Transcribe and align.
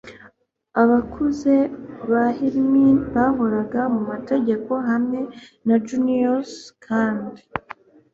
abakuze 0.81 1.53
ba 2.11 2.23
hrymin 2.37 2.95
bahoraga 3.13 3.81
mu 3.93 4.01
mategeko 4.11 4.71
hamwe 4.89 5.19
na 5.67 5.75
juniors, 5.87 6.51
kandi 6.85 7.41